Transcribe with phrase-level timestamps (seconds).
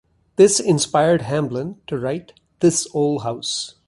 [0.35, 3.75] This inspired Hamblen to write "This Ole House".